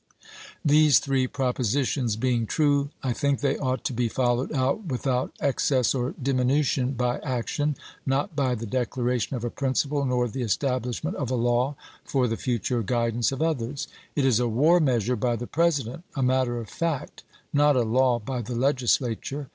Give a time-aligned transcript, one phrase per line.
[0.65, 5.93] These three propositions being true, I think they ought to be followed out, %vithout excess
[5.93, 11.29] or diminution, by action, not by the declaration of a principle nor the establishment of
[11.29, 13.87] a law for the future guidance of others.
[14.15, 17.21] It is a war measure by the President,— a matter of fact,—
[17.53, 19.49] not a law by the Legislature.